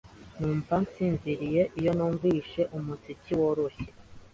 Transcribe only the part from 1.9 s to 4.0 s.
numvise umuziki woroshye.